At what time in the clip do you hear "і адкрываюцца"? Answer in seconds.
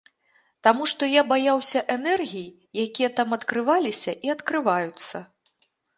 4.29-5.27